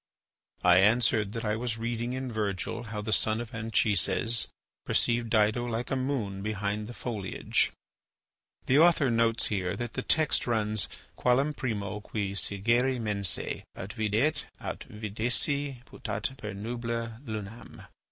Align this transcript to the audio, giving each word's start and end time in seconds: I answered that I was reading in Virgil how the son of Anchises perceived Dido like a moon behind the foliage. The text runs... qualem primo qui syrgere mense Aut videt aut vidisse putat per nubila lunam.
I 0.63 0.79
answered 0.79 1.31
that 1.33 1.45
I 1.45 1.55
was 1.55 1.77
reading 1.77 2.13
in 2.13 2.31
Virgil 2.31 2.85
how 2.85 3.03
the 3.03 3.13
son 3.13 3.39
of 3.39 3.53
Anchises 3.53 4.47
perceived 4.83 5.29
Dido 5.29 5.63
like 5.65 5.91
a 5.91 5.95
moon 5.95 6.41
behind 6.41 6.87
the 6.87 6.95
foliage. 6.95 7.71
The 8.65 8.79
text 10.07 10.47
runs... 10.47 10.87
qualem 11.15 11.53
primo 11.55 11.99
qui 11.99 12.31
syrgere 12.31 12.99
mense 12.99 13.37
Aut 13.77 13.91
videt 13.91 14.45
aut 14.59 14.79
vidisse 14.89 15.85
putat 15.85 16.35
per 16.35 16.53
nubila 16.55 17.21
lunam. 17.27 17.85